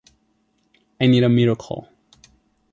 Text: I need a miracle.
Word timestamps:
I 0.99 1.05
need 1.05 1.21
a 1.23 1.29
miracle. 1.29 1.87